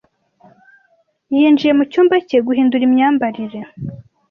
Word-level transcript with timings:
Yinjiye 1.35 1.71
mu 1.77 1.83
cyumba 1.91 2.15
cye 2.27 2.37
guhindura 2.47 2.83
imyambarire. 2.89 3.59